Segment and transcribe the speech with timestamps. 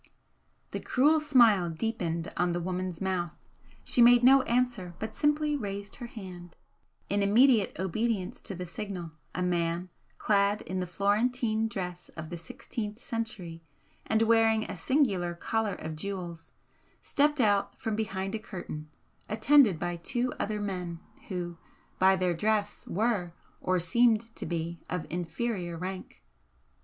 [0.71, 3.35] The cruel smile deepened on the woman's mouth,
[3.85, 6.55] she made no answer, but simply raised her hand.
[7.07, 12.37] In immediate obedience to the signal, a man, clad in the Florentine dress of the
[12.37, 13.61] sixteenth century,
[14.07, 16.51] and wearing a singular collar of jewels,
[17.03, 18.89] stepped out from behind a curtain,
[19.29, 21.57] attended by two other men, who,
[21.99, 26.23] by their dress, were, or seemed to be, of inferior rank.